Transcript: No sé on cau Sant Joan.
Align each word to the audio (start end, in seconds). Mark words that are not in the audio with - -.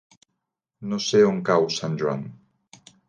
No 0.93 0.99
sé 1.07 1.21
on 1.27 1.37
cau 1.51 1.69
Sant 1.77 1.99
Joan. 2.03 2.25